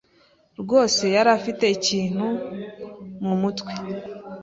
rwose 0.61 1.03
yari 1.15 1.29
afite 1.37 1.63
ikintu 1.77 2.25
mumutwe. 3.23 3.73